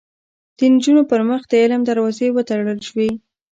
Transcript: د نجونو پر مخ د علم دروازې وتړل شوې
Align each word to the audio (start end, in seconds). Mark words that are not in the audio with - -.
د 0.57 0.59
نجونو 0.73 1.01
پر 1.11 1.21
مخ 1.29 1.41
د 1.47 1.53
علم 1.63 1.81
دروازې 1.89 2.27
وتړل 2.31 2.79
شوې 2.87 3.09